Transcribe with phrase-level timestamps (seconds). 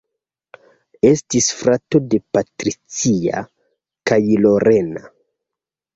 [1.09, 3.45] Estis frato de Patricia
[4.13, 5.05] kaj Lorena.